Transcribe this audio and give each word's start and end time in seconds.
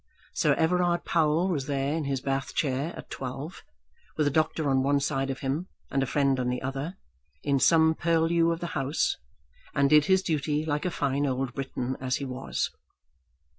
Sir 0.33 0.55
Everard 0.55 1.05
Powell 1.05 1.47
was 1.47 1.67
there 1.67 1.93
in 1.93 2.05
his 2.05 2.21
bath 2.21 2.55
chair 2.55 2.91
at 2.97 3.11
twelve, 3.11 3.61
with 4.17 4.25
a 4.25 4.31
doctor 4.31 4.67
on 4.67 4.81
one 4.81 4.99
side 4.99 5.29
of 5.29 5.41
him 5.41 5.67
and 5.91 6.01
a 6.01 6.07
friend 6.07 6.39
on 6.39 6.49
the 6.49 6.59
other, 6.59 6.97
in 7.43 7.59
some 7.59 7.93
purlieu 7.93 8.51
of 8.51 8.61
the 8.61 8.73
House, 8.75 9.17
and 9.75 9.91
did 9.91 10.05
his 10.05 10.23
duty 10.23 10.65
like 10.65 10.85
a 10.85 10.89
fine 10.89 11.27
old 11.27 11.53
Briton 11.53 11.97
as 12.01 12.15
he 12.15 12.25
was. 12.25 12.71